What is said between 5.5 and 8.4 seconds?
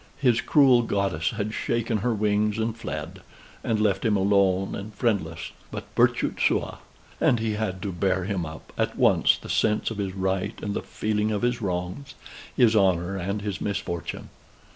but virtute sua. And he had to bear